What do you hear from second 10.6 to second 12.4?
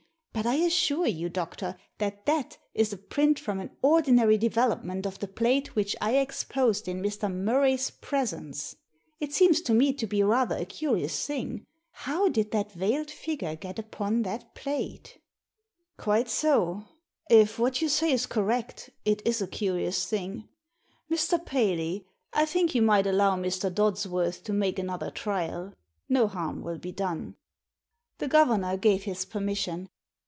curious thing. How